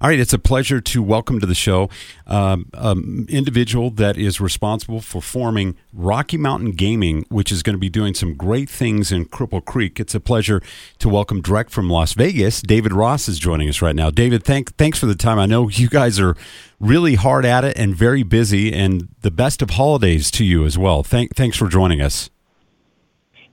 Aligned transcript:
All 0.00 0.08
right, 0.08 0.20
it's 0.20 0.32
a 0.32 0.38
pleasure 0.38 0.80
to 0.80 1.02
welcome 1.02 1.40
to 1.40 1.46
the 1.46 1.56
show 1.56 1.90
um, 2.28 2.70
an 2.72 3.26
individual 3.28 3.90
that 3.90 4.16
is 4.16 4.40
responsible 4.40 5.00
for 5.00 5.20
forming 5.20 5.76
Rocky 5.92 6.36
Mountain 6.36 6.72
Gaming, 6.72 7.24
which 7.30 7.50
is 7.50 7.64
going 7.64 7.74
to 7.74 7.80
be 7.80 7.88
doing 7.88 8.14
some 8.14 8.34
great 8.34 8.70
things 8.70 9.10
in 9.10 9.24
Cripple 9.24 9.64
Creek. 9.64 9.98
It's 9.98 10.14
a 10.14 10.20
pleasure 10.20 10.62
to 11.00 11.08
welcome 11.08 11.40
direct 11.40 11.70
from 11.70 11.90
Las 11.90 12.12
Vegas. 12.12 12.62
David 12.62 12.92
Ross 12.92 13.28
is 13.28 13.40
joining 13.40 13.68
us 13.68 13.82
right 13.82 13.96
now. 13.96 14.08
David, 14.08 14.44
thank, 14.44 14.76
thanks 14.76 15.00
for 15.00 15.06
the 15.06 15.16
time. 15.16 15.38
I 15.38 15.46
know 15.46 15.68
you 15.68 15.88
guys 15.88 16.20
are 16.20 16.36
really 16.78 17.16
hard 17.16 17.44
at 17.44 17.64
it 17.64 17.76
and 17.76 17.92
very 17.96 18.22
busy, 18.22 18.72
and 18.72 19.08
the 19.22 19.32
best 19.32 19.62
of 19.62 19.70
holidays 19.70 20.30
to 20.30 20.44
you 20.44 20.64
as 20.64 20.78
well. 20.78 21.02
Thank, 21.02 21.34
thanks 21.34 21.56
for 21.56 21.68
joining 21.68 22.00
us. 22.00 22.30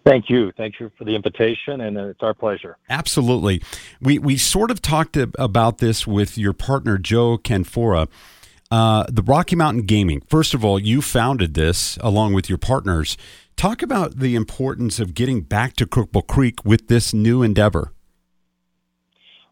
Thank 0.05 0.29
you. 0.29 0.51
Thank 0.55 0.79
you 0.79 0.91
for 0.97 1.03
the 1.03 1.15
invitation, 1.15 1.81
and 1.81 1.97
it's 1.97 2.21
our 2.21 2.35
pleasure. 2.35 2.77
Absolutely. 2.89 3.61
We, 3.99 4.19
we 4.19 4.37
sort 4.37 4.69
of 4.69 4.79
talked 4.81 5.17
about 5.17 5.79
this 5.79 6.05
with 6.05 6.37
your 6.37 6.53
partner, 6.53 6.99
Joe 6.99 7.39
Canfora. 7.39 8.07
Uh, 8.69 9.05
the 9.09 9.23
Rocky 9.23 9.55
Mountain 9.55 9.83
Gaming. 9.83 10.21
First 10.21 10.53
of 10.53 10.63
all, 10.65 10.79
you 10.79 11.01
founded 11.01 11.53
this 11.53 11.97
along 12.01 12.33
with 12.33 12.49
your 12.49 12.57
partners. 12.57 13.17
Talk 13.55 13.81
about 13.81 14.19
the 14.19 14.35
importance 14.35 14.99
of 14.99 15.13
getting 15.13 15.41
back 15.41 15.75
to 15.77 15.85
Cripple 15.85 16.25
Creek 16.25 16.63
with 16.65 16.87
this 16.87 17.13
new 17.13 17.41
endeavor. 17.41 17.91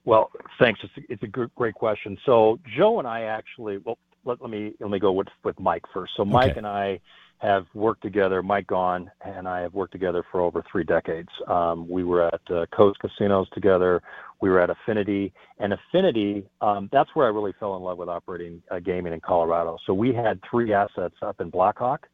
Well, 0.06 0.30
thanks. 0.59 0.81
It's 0.84 0.94
a, 0.98 1.14
it's 1.14 1.23
a 1.23 1.28
great 1.28 1.76
question. 1.76 2.17
So 2.26 2.59
Joe 2.76 3.00
and 3.00 3.08
I 3.08 3.22
actually, 3.22 3.78
well, 3.78 3.98
let, 4.26 4.41
let 4.41 4.50
me 4.50 4.73
let 4.80 4.90
me 4.90 5.00
go 5.00 5.12
with 5.12 5.27
with 5.44 5.59
Mike 5.59 5.84
first. 5.94 6.13
So 6.18 6.26
Mike 6.26 6.52
okay. 6.52 6.58
and 6.59 6.68
I 6.68 7.00
have 7.44 7.66
worked 7.73 8.02
together. 8.02 8.41
Mike 8.41 8.68
Gone 8.68 9.12
and 9.26 9.48
I 9.48 9.59
have 9.62 9.73
worked 9.73 9.91
together 9.91 10.23
for 10.31 10.40
over 10.40 10.64
three 10.72 10.86
decades. 10.86 11.30
Um, 11.48 11.88
we 11.90 12.05
were 12.05 12.28
at 12.28 12.41
uh, 12.50 12.66
Coast 12.73 13.00
Casinos 13.00 13.50
together. 13.54 14.02
We 14.41 14.50
were 14.50 14.62
at 14.62 14.70
Affinity, 14.70 15.34
and 15.59 15.73
Affinity. 15.73 16.45
Um, 16.62 16.90
that's 16.91 17.09
where 17.14 17.26
I 17.26 17.30
really 17.30 17.54
fell 17.59 17.76
in 17.76 17.84
love 17.84 17.98
with 17.98 18.09
operating 18.09 18.64
uh, 18.72 18.80
gaming 18.80 19.14
in 19.14 19.20
Colorado. 19.20 19.78
So 19.86 19.94
we 19.94 20.14
had 20.14 20.40
three 20.50 20.73
assets 20.73 21.16
up 21.22 21.42
in 21.42 21.50
Blackhawk, 21.50 22.08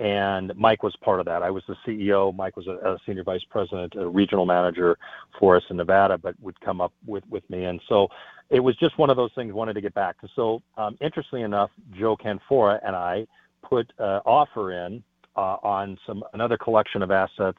and 0.00 0.52
Mike 0.56 0.82
was 0.82 0.94
part 0.96 1.20
of 1.20 1.26
that. 1.26 1.42
I 1.42 1.50
was 1.50 1.62
the 1.68 1.76
CEO. 1.86 2.34
Mike 2.34 2.56
was 2.56 2.66
a, 2.66 2.72
a, 2.72 2.98
senior 3.06 3.24
vice 3.24 3.44
president, 3.48 3.94
a 3.96 4.08
regional 4.08 4.46
manager 4.46 4.98
for 5.38 5.56
us 5.56 5.62
in 5.70 5.76
Nevada, 5.76 6.18
but 6.18 6.34
would 6.40 6.60
come 6.60 6.80
up 6.80 6.92
with 7.06 7.24
with 7.30 7.48
me. 7.48 7.64
And 7.64 7.80
so 7.88 8.08
it 8.50 8.60
was 8.60 8.76
just 8.76 8.98
one 8.98 9.10
of 9.10 9.16
those 9.16 9.30
things. 9.34 9.52
Wanted 9.52 9.74
to 9.74 9.80
get 9.80 9.94
back. 9.94 10.20
to. 10.20 10.28
So 10.34 10.62
um, 10.76 10.96
interestingly 11.00 11.42
enough, 11.42 11.70
Joe 11.98 12.16
Canfora 12.16 12.80
and 12.86 12.94
I 12.94 13.26
put 13.62 13.92
an 13.98 14.20
offer 14.24 14.72
in 14.72 15.02
uh, 15.36 15.56
on 15.62 15.98
some 16.06 16.22
another 16.32 16.56
collection 16.56 17.02
of 17.02 17.10
assets 17.10 17.58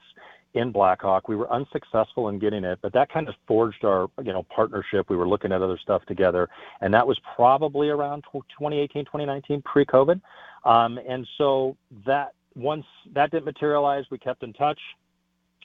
in 0.54 0.72
Blackhawk. 0.72 1.28
We 1.28 1.36
were 1.36 1.52
unsuccessful 1.52 2.30
in 2.30 2.40
getting 2.40 2.64
it, 2.64 2.80
but 2.82 2.94
that 2.94 3.10
kind 3.12 3.28
of 3.28 3.36
forged 3.48 3.84
our 3.86 4.08
you 4.24 4.34
know 4.34 4.44
partnership. 4.44 5.10
We 5.10 5.16
were 5.16 5.28
looking 5.28 5.52
at 5.52 5.62
other 5.62 5.78
stuff 5.82 6.06
together, 6.06 6.50
and 6.82 6.94
that 6.94 7.06
was 7.06 7.20
probably 7.36 7.90
around 7.90 8.24
2018, 8.32 9.06
2019, 9.06 9.62
pre-COVID. 9.64 10.22
Um, 10.66 11.00
and 11.08 11.28
so 11.38 11.78
that 12.06 12.34
once 12.56 12.86
that 13.14 13.32
didn't 13.32 13.46
materialize, 13.46 14.06
we 14.10 14.18
kept 14.18 14.44
in 14.44 14.54
touch. 14.54 14.80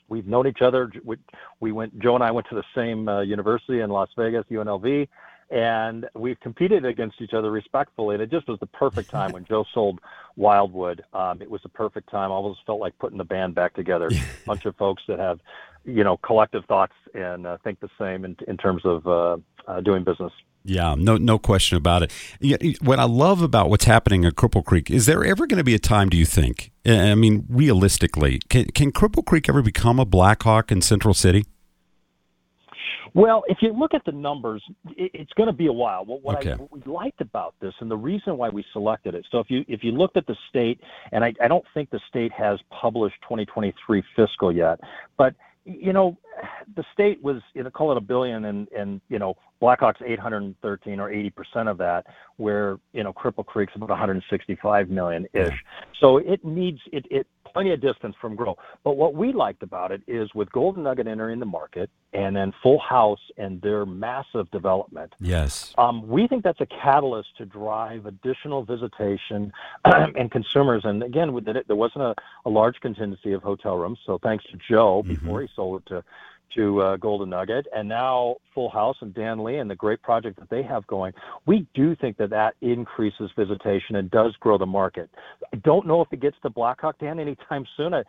We've 0.09 0.27
known 0.27 0.47
each 0.47 0.61
other. 0.61 0.91
We, 1.03 1.17
we 1.59 1.71
went. 1.71 1.97
Joe 1.99 2.15
and 2.15 2.23
I 2.23 2.31
went 2.31 2.47
to 2.49 2.55
the 2.55 2.63
same 2.75 3.07
uh, 3.07 3.21
university 3.21 3.81
in 3.81 3.89
Las 3.89 4.09
Vegas, 4.17 4.45
UNLV 4.51 5.07
and 5.53 6.07
we've 6.15 6.39
competed 6.39 6.83
against 6.83 7.21
each 7.21 7.33
other 7.33 7.51
respectfully. 7.51 8.15
And 8.15 8.23
it 8.23 8.31
just 8.31 8.47
was 8.47 8.59
the 8.59 8.65
perfect 8.65 9.11
time 9.11 9.31
when 9.31 9.45
Joe 9.45 9.65
sold 9.71 9.99
Wildwood. 10.35 11.03
Um, 11.13 11.43
it 11.43 11.49
was 11.49 11.61
the 11.61 11.69
perfect 11.69 12.09
time. 12.09 12.31
I 12.31 12.33
almost 12.33 12.61
felt 12.65 12.79
like 12.79 12.97
putting 12.97 13.19
the 13.19 13.23
band 13.23 13.53
back 13.53 13.75
together. 13.75 14.07
A 14.07 14.45
bunch 14.47 14.65
of 14.65 14.75
folks 14.77 15.03
that 15.07 15.19
have, 15.19 15.39
you 15.85 16.03
know, 16.03 16.17
collective 16.17 16.65
thoughts 16.65 16.93
and 17.13 17.45
uh, 17.45 17.57
think 17.63 17.79
the 17.79 17.89
same 17.99 18.25
in, 18.25 18.35
in 18.47 18.57
terms 18.57 18.81
of 18.83 19.05
uh, 19.05 19.37
uh, 19.67 19.81
doing 19.81 20.03
business. 20.03 20.33
Yeah, 20.65 20.95
no, 20.97 21.17
no 21.17 21.37
question 21.37 21.77
about 21.77 22.03
it. 22.03 22.81
What 22.81 22.99
I 22.99 23.03
love 23.03 23.41
about 23.41 23.69
what's 23.69 23.83
happening 23.85 24.23
at 24.23 24.35
Cripple 24.35 24.63
Creek 24.63 24.89
is 24.89 25.05
there 25.05 25.23
ever 25.23 25.45
going 25.45 25.57
to 25.57 25.63
be 25.63 25.75
a 25.75 25.79
time? 25.79 26.09
Do 26.09 26.17
you 26.17 26.25
think? 26.25 26.71
I 26.85 27.15
mean, 27.15 27.45
realistically, 27.49 28.39
can 28.49 28.65
can 28.67 28.91
Cripple 28.91 29.25
Creek 29.25 29.49
ever 29.49 29.61
become 29.61 29.99
a 29.99 30.05
Blackhawk 30.05 30.71
in 30.71 30.81
Central 30.81 31.13
City? 31.13 31.45
Well, 33.15 33.43
if 33.47 33.59
you 33.61 33.73
look 33.73 33.93
at 33.93 34.03
the 34.05 34.11
numbers, 34.11 34.63
it's 34.97 35.31
going 35.33 35.47
to 35.47 35.53
be 35.53 35.67
a 35.67 35.73
while. 35.73 36.03
what, 36.03 36.37
okay. 36.37 36.53
I, 36.53 36.55
what 36.55 36.71
we 36.71 36.81
liked 36.91 37.21
about 37.21 37.53
this, 37.61 37.73
and 37.79 37.91
the 37.91 37.97
reason 37.97 38.37
why 38.37 38.49
we 38.49 38.65
selected 38.73 39.13
it, 39.13 39.25
so 39.31 39.39
if 39.39 39.51
you 39.51 39.63
if 39.67 39.83
you 39.83 39.91
looked 39.91 40.17
at 40.17 40.25
the 40.25 40.35
state, 40.49 40.79
and 41.11 41.23
I, 41.23 41.33
I 41.41 41.47
don't 41.47 41.65
think 41.73 41.91
the 41.91 41.99
state 42.09 42.31
has 42.31 42.59
published 42.71 43.17
2023 43.23 44.03
fiscal 44.15 44.51
yet, 44.51 44.79
but 45.17 45.35
you 45.65 45.93
know, 45.93 46.17
the 46.75 46.83
state 46.93 47.21
was, 47.23 47.41
you 47.53 47.63
know, 47.63 47.69
call 47.69 47.91
it 47.91 47.97
a 47.97 48.01
billion, 48.01 48.45
and 48.45 48.67
and 48.69 49.01
you 49.09 49.19
know, 49.19 49.35
Blackhawk's 49.59 50.01
813 50.05 50.99
or 50.99 51.11
80 51.11 51.29
percent 51.31 51.69
of 51.69 51.77
that, 51.77 52.05
where 52.37 52.77
you 52.91 53.03
know, 53.03 53.13
Cripple 53.13 53.45
Creek's 53.45 53.73
about 53.75 53.89
165 53.89 54.89
million 54.89 55.25
ish. 55.33 55.53
So 55.99 56.17
it 56.17 56.43
needs 56.43 56.79
it 56.91 57.05
it 57.09 57.27
plenty 57.53 57.71
of 57.71 57.81
distance 57.81 58.15
from 58.19 58.35
grow. 58.35 58.57
But 58.83 58.97
what 58.97 59.13
we 59.13 59.31
liked 59.31 59.63
about 59.63 59.91
it 59.91 60.01
is 60.07 60.33
with 60.33 60.51
Golden 60.51 60.83
Nugget 60.83 61.07
entering 61.07 61.39
the 61.39 61.45
market 61.45 61.89
and 62.13 62.35
then 62.35 62.53
Full 62.61 62.79
House 62.79 63.19
and 63.37 63.61
their 63.61 63.85
massive 63.85 64.49
development. 64.51 65.13
Yes. 65.19 65.73
Um, 65.77 66.07
we 66.07 66.27
think 66.27 66.43
that's 66.43 66.61
a 66.61 66.65
catalyst 66.65 67.29
to 67.37 67.45
drive 67.45 68.05
additional 68.05 68.63
visitation 68.63 69.51
and 69.85 70.31
consumers. 70.31 70.83
And 70.85 71.03
again, 71.03 71.33
with 71.33 71.47
it, 71.47 71.67
there 71.67 71.75
wasn't 71.75 72.03
a, 72.03 72.15
a 72.45 72.49
large 72.49 72.79
contingency 72.81 73.33
of 73.33 73.43
hotel 73.43 73.77
rooms. 73.77 73.99
So 74.05 74.19
thanks 74.21 74.45
to 74.45 74.57
Joe, 74.69 75.01
mm-hmm. 75.01 75.13
before 75.13 75.41
he 75.41 75.47
sold 75.55 75.81
it 75.81 75.89
to 75.89 76.03
to 76.55 76.81
uh, 76.81 76.97
Golden 76.97 77.29
Nugget, 77.29 77.67
and 77.75 77.87
now 77.87 78.37
Full 78.53 78.69
House 78.69 78.97
and 79.01 79.13
Dan 79.13 79.43
Lee 79.43 79.57
and 79.57 79.69
the 79.69 79.75
great 79.75 80.01
project 80.01 80.39
that 80.39 80.49
they 80.49 80.63
have 80.63 80.85
going. 80.87 81.13
We 81.45 81.67
do 81.73 81.95
think 81.95 82.17
that 82.17 82.29
that 82.29 82.55
increases 82.61 83.31
visitation 83.35 83.95
and 83.95 84.09
does 84.11 84.35
grow 84.39 84.57
the 84.57 84.65
market. 84.65 85.09
I 85.51 85.57
don't 85.57 85.87
know 85.87 86.01
if 86.01 86.11
it 86.11 86.19
gets 86.19 86.37
to 86.43 86.49
Blackhawk 86.49 86.99
Dan 86.99 87.19
anytime 87.19 87.65
soon. 87.75 87.93
I, 87.93 88.03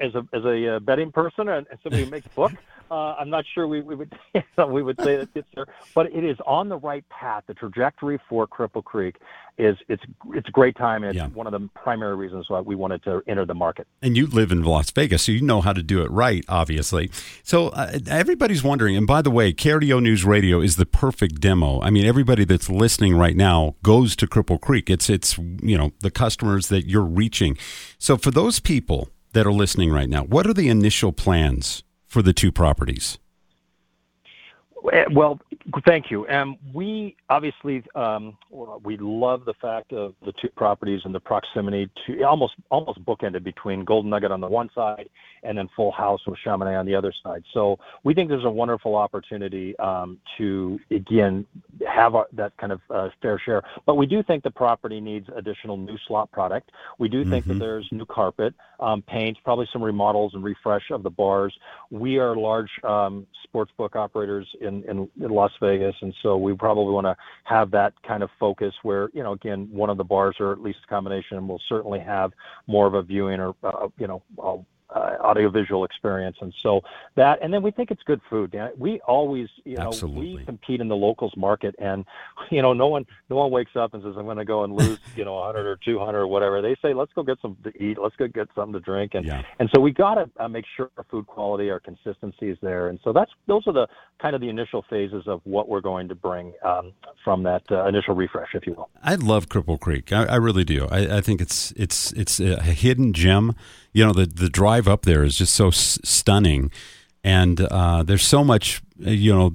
as 0.00 0.14
a 0.14 0.26
as 0.32 0.44
a 0.44 0.76
uh, 0.76 0.78
betting 0.80 1.12
person 1.12 1.48
and 1.48 1.66
somebody 1.82 2.04
who 2.04 2.10
makes 2.10 2.28
books, 2.34 2.54
uh, 2.90 3.14
I'm 3.18 3.30
not 3.30 3.44
sure 3.54 3.66
we, 3.66 3.80
we 3.80 3.94
would 3.94 4.12
we 4.68 4.82
would 4.82 5.00
say 5.00 5.16
that 5.16 5.28
it's 5.34 5.48
there, 5.54 5.66
but 5.94 6.06
it 6.06 6.24
is 6.24 6.36
on 6.46 6.68
the 6.68 6.78
right 6.78 7.08
path. 7.08 7.44
The 7.46 7.54
trajectory 7.54 8.18
for 8.28 8.46
Cripple 8.46 8.84
Creek 8.84 9.16
is 9.58 9.76
it's 9.88 10.02
it's 10.34 10.48
a 10.48 10.52
great 10.52 10.76
time. 10.76 11.02
And 11.02 11.10
it's 11.10 11.16
yeah. 11.16 11.28
one 11.28 11.46
of 11.46 11.52
the 11.52 11.68
primary 11.74 12.16
reasons 12.16 12.48
why 12.48 12.60
we 12.60 12.74
wanted 12.74 13.02
to 13.04 13.22
enter 13.26 13.44
the 13.44 13.54
market. 13.54 13.86
And 14.02 14.16
you 14.16 14.26
live 14.26 14.50
in 14.50 14.62
Las 14.62 14.90
Vegas, 14.90 15.22
so 15.22 15.32
you 15.32 15.42
know 15.42 15.60
how 15.60 15.72
to 15.72 15.82
do 15.82 16.02
it 16.02 16.10
right, 16.10 16.44
obviously. 16.48 17.10
So 17.42 17.70
uh, 17.86 17.98
everybody's 18.08 18.62
wondering. 18.62 18.96
And 18.96 19.06
by 19.06 19.22
the 19.22 19.30
way, 19.30 19.52
KRDO 19.52 20.02
News 20.02 20.24
Radio 20.24 20.60
is 20.60 20.76
the 20.76 20.86
perfect 20.86 21.40
demo. 21.40 21.80
I 21.80 21.90
mean, 21.90 22.06
everybody 22.06 22.44
that's 22.44 22.68
listening 22.68 23.16
right 23.16 23.36
now 23.36 23.76
goes 23.82 24.16
to 24.16 24.26
Cripple 24.26 24.60
Creek. 24.60 24.90
It's 24.90 25.08
it's 25.08 25.38
you 25.38 25.76
know 25.78 25.92
the 26.00 26.10
customers 26.10 26.68
that 26.68 26.88
you're 26.88 27.02
reaching. 27.02 27.56
So 27.98 28.16
for 28.16 28.30
those 28.30 28.60
people 28.60 29.08
that 29.32 29.46
are 29.46 29.52
listening 29.52 29.92
right 29.92 30.08
now, 30.08 30.24
what 30.24 30.46
are 30.46 30.54
the 30.54 30.68
initial 30.68 31.12
plans? 31.12 31.84
for 32.10 32.22
the 32.22 32.32
two 32.34 32.52
properties? 32.52 33.18
Eh, 34.92 35.04
well, 35.12 35.38
thank 35.86 36.10
you. 36.10 36.26
Um, 36.28 36.56
we 36.72 37.16
obviously 37.28 37.82
um, 37.94 38.36
we 38.82 38.96
love 38.96 39.44
the 39.44 39.54
fact 39.54 39.92
of 39.92 40.14
the 40.24 40.32
two 40.40 40.48
properties 40.56 41.02
and 41.04 41.14
the 41.14 41.20
proximity 41.20 41.90
to 42.06 42.22
almost 42.22 42.54
almost 42.70 43.04
bookended 43.04 43.44
between 43.44 43.84
Golden 43.84 44.10
Nugget 44.10 44.30
on 44.30 44.40
the 44.40 44.48
one 44.48 44.70
side 44.74 45.08
and 45.42 45.56
then 45.58 45.68
Full 45.76 45.92
House 45.92 46.20
with 46.26 46.38
Chamonix 46.42 46.76
on 46.76 46.86
the 46.86 46.94
other 46.94 47.12
side. 47.22 47.44
So 47.52 47.78
we 48.04 48.14
think 48.14 48.28
there's 48.28 48.44
a 48.44 48.50
wonderful 48.50 48.96
opportunity 48.96 49.78
um, 49.78 50.18
to 50.38 50.78
again 50.90 51.46
have 51.88 52.14
a, 52.14 52.24
that 52.32 52.56
kind 52.58 52.72
of 52.72 52.80
uh, 52.90 53.08
fair 53.22 53.40
share. 53.44 53.62
But 53.86 53.96
we 53.96 54.06
do 54.06 54.22
think 54.22 54.42
the 54.42 54.50
property 54.50 55.00
needs 55.00 55.28
additional 55.34 55.76
new 55.76 55.96
slot 56.06 56.30
product. 56.32 56.70
We 56.98 57.08
do 57.08 57.24
think 57.28 57.44
mm-hmm. 57.44 57.58
that 57.58 57.64
there's 57.64 57.88
new 57.90 58.06
carpet, 58.06 58.54
um, 58.78 59.02
paint, 59.02 59.38
probably 59.44 59.68
some 59.72 59.82
remodels 59.82 60.34
and 60.34 60.42
refresh 60.42 60.90
of 60.90 61.02
the 61.02 61.10
bars. 61.10 61.54
We 61.90 62.18
are 62.18 62.36
large 62.36 62.70
um, 62.84 63.26
sports 63.44 63.72
book 63.76 63.96
operators 63.96 64.46
in, 64.60 64.84
in, 64.84 65.08
in 65.20 65.30
Las 65.30 65.52
Vegas, 65.60 65.94
and 66.02 66.14
so 66.22 66.36
we 66.36 66.54
probably 66.54 66.92
want 66.92 67.06
to 67.06 67.16
have 67.44 67.70
that 67.72 67.94
kind 68.06 68.22
of 68.22 68.30
focus 68.38 68.74
where 68.82 69.10
you 69.12 69.22
know 69.22 69.32
again 69.32 69.68
one 69.70 69.90
of 69.90 69.96
the 69.96 70.04
bars 70.04 70.36
or 70.40 70.52
at 70.52 70.60
least 70.60 70.78
a 70.84 70.88
combination 70.88 71.46
will 71.48 71.60
certainly 71.68 71.98
have 71.98 72.32
more 72.66 72.86
of 72.86 72.94
a 72.94 73.02
viewing 73.02 73.40
or 73.40 73.54
uh, 73.64 73.88
you 73.98 74.06
know 74.06 74.22
uh, 74.94 75.16
audiovisual 75.20 75.84
experience. 75.84 76.36
And 76.40 76.52
so 76.62 76.82
that, 77.16 77.38
and 77.42 77.52
then 77.52 77.62
we 77.62 77.70
think 77.70 77.90
it's 77.90 78.02
good 78.02 78.20
food. 78.28 78.54
We 78.76 79.00
always, 79.00 79.48
you 79.64 79.76
know, 79.76 79.88
Absolutely. 79.88 80.36
we 80.36 80.44
compete 80.44 80.80
in 80.80 80.88
the 80.88 80.96
locals 80.96 81.32
market, 81.36 81.74
and 81.78 82.04
you 82.50 82.62
know, 82.62 82.72
no 82.72 82.88
one, 82.88 83.06
no 83.28 83.36
one 83.36 83.50
wakes 83.50 83.76
up 83.76 83.94
and 83.94 84.02
says, 84.02 84.14
"I'm 84.16 84.24
going 84.24 84.38
to 84.38 84.44
go 84.44 84.64
and 84.64 84.74
lose, 84.74 84.98
you 85.16 85.24
know, 85.24 85.34
100 85.34 85.66
or 85.66 85.76
200 85.76 86.18
or 86.18 86.26
whatever." 86.26 86.60
They 86.60 86.76
say, 86.82 86.94
"Let's 86.94 87.12
go 87.12 87.22
get 87.22 87.38
some 87.40 87.56
to 87.64 87.82
eat. 87.82 87.98
Let's 88.00 88.16
go 88.16 88.26
get 88.28 88.48
something 88.54 88.72
to 88.74 88.80
drink." 88.80 89.14
And 89.14 89.26
yeah. 89.26 89.42
and 89.58 89.70
so 89.74 89.80
we 89.80 89.92
got 89.92 90.14
to 90.14 90.30
uh, 90.38 90.48
make 90.48 90.64
sure 90.76 90.90
our 90.96 91.04
food 91.10 91.26
quality, 91.26 91.70
our 91.70 91.80
consistency 91.80 92.50
is 92.50 92.58
there. 92.62 92.88
And 92.88 92.98
so 93.04 93.12
that's 93.12 93.30
those 93.46 93.66
are 93.66 93.72
the 93.72 93.86
kind 94.20 94.34
of 94.34 94.40
the 94.40 94.48
initial 94.48 94.84
phases 94.90 95.24
of 95.26 95.40
what 95.44 95.68
we're 95.68 95.80
going 95.80 96.08
to 96.08 96.14
bring 96.14 96.52
um, 96.62 96.92
from 97.24 97.42
that 97.44 97.62
uh, 97.70 97.86
initial 97.86 98.14
refresh, 98.14 98.48
if 98.54 98.66
you 98.66 98.74
will. 98.74 98.90
I 99.02 99.14
love 99.14 99.48
Cripple 99.48 99.80
Creek. 99.80 100.12
I, 100.12 100.24
I 100.24 100.36
really 100.36 100.64
do. 100.64 100.86
I, 100.90 101.18
I 101.18 101.20
think 101.20 101.40
it's 101.40 101.72
it's 101.72 102.12
it's 102.12 102.40
a 102.40 102.60
hidden 102.62 103.12
gem 103.12 103.54
you 103.92 104.04
know 104.04 104.12
the 104.12 104.26
the 104.26 104.48
drive 104.48 104.79
up 104.88 105.02
there 105.02 105.22
is 105.22 105.36
just 105.36 105.54
so 105.54 105.68
s- 105.68 105.98
stunning. 106.04 106.70
And 107.22 107.60
uh, 107.60 108.02
there's 108.02 108.26
so 108.26 108.42
much 108.42 108.82
you 108.98 109.32
know 109.32 109.54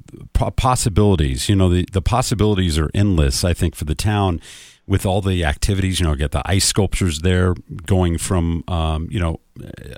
possibilities. 0.55 1.49
You 1.49 1.55
know 1.55 1.69
the, 1.69 1.85
the 1.91 2.01
possibilities 2.01 2.79
are 2.79 2.89
endless 2.93 3.43
i 3.43 3.53
think 3.53 3.75
for 3.75 3.85
the 3.85 3.95
town 3.95 4.41
with 4.87 5.05
all 5.05 5.21
the 5.21 5.43
activities 5.43 5.99
you 5.99 6.05
know 6.07 6.15
get 6.15 6.31
the 6.31 6.41
ice 6.45 6.65
sculptures 6.65 7.19
there 7.19 7.53
going 7.85 8.17
from 8.17 8.63
um, 8.67 9.07
you 9.11 9.19
know 9.19 9.39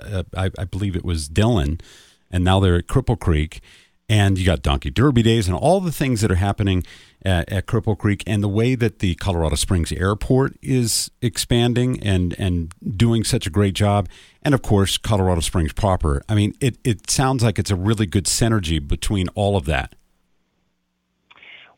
uh, 0.04 0.22
I, 0.36 0.50
I, 0.58 0.64
believe 0.64 0.96
it 0.96 1.04
was 1.04 1.28
dillon 1.28 1.80
and 2.30 2.44
now 2.44 2.60
they're 2.60 2.76
at 2.76 2.86
cripple 2.86 3.18
creek. 3.18 3.60
And 4.10 4.38
you 4.38 4.46
got 4.46 4.62
donkey 4.62 4.90
derby 4.90 5.22
days 5.22 5.48
and 5.48 5.56
all 5.56 5.80
the 5.80 5.92
things 5.92 6.22
that 6.22 6.30
are 6.30 6.36
happening 6.36 6.82
at, 7.24 7.50
at 7.50 7.66
cripple 7.66 7.96
creek 7.96 8.22
and 8.26 8.42
the 8.42 8.48
way 8.48 8.74
that 8.74 9.00
the 9.00 9.14
colorado 9.16 9.56
springs 9.56 9.92
airport 9.92 10.56
is 10.62 11.10
expanding 11.20 12.00
and 12.02 12.34
and 12.38 12.72
doing 12.96 13.24
such 13.24 13.46
a 13.46 13.50
great 13.50 13.74
job 13.74 14.08
and 14.42 14.54
of 14.54 14.62
course 14.62 14.96
Colorado 14.96 15.40
Springs 15.40 15.74
proper. 15.74 16.22
I 16.26 16.34
mean, 16.34 16.54
it 16.60 16.78
it 16.84 17.10
sounds 17.10 17.42
like 17.42 17.58
it's 17.58 17.70
a 17.70 17.76
really 17.76 18.06
good 18.06 18.24
synergy 18.24 18.86
between 18.86 19.28
all 19.34 19.56
of 19.56 19.66
that. 19.66 19.94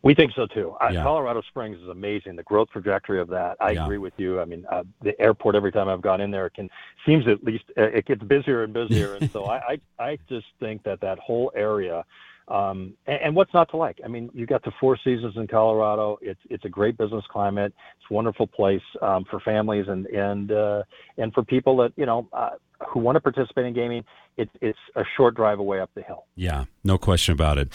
We 0.02 0.14
think 0.14 0.32
so 0.34 0.46
too. 0.46 0.76
Yeah. 0.90 1.02
Colorado 1.02 1.42
Springs 1.42 1.78
is 1.78 1.88
amazing. 1.88 2.36
The 2.36 2.42
growth 2.44 2.68
trajectory 2.70 3.20
of 3.20 3.28
that, 3.28 3.56
I 3.60 3.72
yeah. 3.72 3.84
agree 3.84 3.98
with 3.98 4.14
you. 4.16 4.40
I 4.40 4.44
mean, 4.44 4.64
uh, 4.70 4.84
the 5.02 5.20
airport. 5.20 5.56
Every 5.56 5.72
time 5.72 5.88
I've 5.88 6.00
gone 6.00 6.20
in 6.20 6.30
there, 6.30 6.46
it 6.46 6.54
can 6.54 6.70
seems 7.04 7.26
at 7.26 7.42
least 7.42 7.64
uh, 7.76 7.82
it 7.82 8.06
gets 8.06 8.22
busier 8.22 8.62
and 8.62 8.72
busier. 8.72 9.16
and 9.16 9.30
so 9.30 9.44
I, 9.56 9.78
I, 9.98 10.04
I 10.04 10.18
just 10.28 10.46
think 10.60 10.84
that 10.84 11.00
that 11.00 11.18
whole 11.18 11.50
area 11.56 12.04
um, 12.50 12.94
and, 13.06 13.18
and, 13.24 13.36
what's 13.36 13.54
not 13.54 13.70
to 13.70 13.76
like? 13.76 14.00
I 14.04 14.08
mean, 14.08 14.28
you 14.34 14.44
got 14.44 14.64
the 14.64 14.72
Four 14.80 14.96
Seasons 14.96 15.34
in 15.36 15.46
Colorado. 15.46 16.18
It's 16.20 16.40
it's 16.50 16.64
a 16.64 16.68
great 16.68 16.98
business 16.98 17.24
climate. 17.30 17.72
It's 17.98 18.10
a 18.10 18.14
wonderful 18.14 18.48
place 18.48 18.82
um, 19.02 19.24
for 19.30 19.38
families 19.40 19.86
and 19.88 20.06
and 20.06 20.50
uh, 20.50 20.82
and 21.16 21.32
for 21.32 21.44
people 21.44 21.76
that 21.76 21.92
you 21.96 22.06
know 22.06 22.28
uh, 22.32 22.50
who 22.88 22.98
want 22.98 23.16
to 23.16 23.20
participate 23.20 23.66
in 23.66 23.72
gaming, 23.72 24.04
it's 24.36 24.50
it's 24.60 24.78
a 24.96 25.02
short 25.16 25.36
drive 25.36 25.60
away 25.60 25.80
up 25.80 25.90
the 25.94 26.02
hill. 26.02 26.24
Yeah, 26.34 26.64
no 26.82 26.98
question 26.98 27.32
about 27.32 27.58
it. 27.58 27.68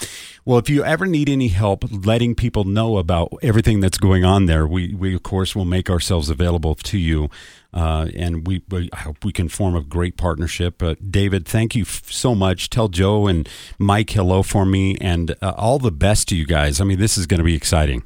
Well, 0.44 0.58
if 0.58 0.70
you 0.70 0.84
ever 0.84 1.06
need 1.06 1.30
any 1.30 1.50
help 1.50 1.86
letting 2.06 2.36
people 2.36 2.66
know 2.66 2.98
about 2.98 3.34
everything 3.42 3.80
that's 3.80 3.98
going 3.98 4.26
on 4.26 4.46
there, 4.46 4.68
we 4.68 4.94
we 4.94 5.16
of 5.16 5.24
course 5.24 5.56
will 5.56 5.66
make 5.66 5.90
ourselves 5.90 6.30
available 6.30 6.76
to 6.76 6.98
you, 6.98 7.30
uh, 7.76 8.08
and 8.16 8.48
we, 8.48 8.64
we 8.70 8.90
I 8.94 9.00
hope 9.00 9.24
we 9.26 9.34
can 9.34 9.50
form 9.50 9.76
a 9.76 9.82
great 9.82 10.18
partnership. 10.18 10.82
Uh, 10.82 10.96
David, 11.08 11.46
thank 11.46 11.76
you 11.76 11.84
f- 11.84 12.10
so 12.10 12.34
much. 12.34 12.70
Tell 12.70 12.88
Joe 12.88 13.28
and 13.28 13.48
Mike 13.78 14.10
hello 14.12 14.42
for 14.42 14.66
me, 14.66 14.98
and 15.02 15.36
uh, 15.42 15.54
all 15.58 15.78
the 15.78 15.92
best 15.92 16.30
to 16.30 16.36
you 16.36 16.46
guys. 16.46 16.80
I 16.80 16.86
mean, 16.86 17.00
this 17.00 17.18
is 17.18 17.28
going 17.28 17.40
to 17.40 17.44
be 17.44 17.56
exciting. 17.56 18.04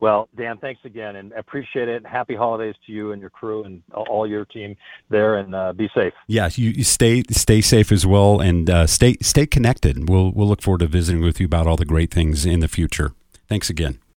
Well, 0.00 0.28
Dan, 0.36 0.58
thanks 0.58 0.80
again, 0.84 1.14
and 1.14 1.32
appreciate 1.34 1.88
it. 1.88 2.04
Happy 2.04 2.34
holidays 2.34 2.74
to 2.86 2.92
you 2.92 3.12
and 3.12 3.20
your 3.20 3.30
crew 3.30 3.62
and 3.62 3.84
all 3.94 4.26
your 4.26 4.44
team 4.44 4.76
there, 5.10 5.36
and 5.36 5.54
uh, 5.54 5.72
be 5.72 5.88
safe. 5.94 6.12
Yes, 6.26 6.58
you, 6.58 6.70
you, 6.70 6.82
stay 6.82 7.22
stay 7.30 7.60
safe 7.60 7.92
as 7.92 8.04
well, 8.04 8.40
and 8.40 8.68
uh, 8.68 8.88
stay 8.88 9.16
stay 9.22 9.46
connected. 9.46 10.08
We'll 10.08 10.32
we'll 10.32 10.48
look 10.48 10.60
forward 10.60 10.80
to 10.80 10.88
visiting 10.88 11.22
with 11.22 11.38
you 11.38 11.46
about 11.46 11.68
all 11.68 11.76
the 11.76 11.84
great 11.84 12.10
things 12.10 12.44
in 12.44 12.58
the 12.58 12.66
future. 12.66 13.12
Thanks 13.46 13.70
again. 13.70 14.01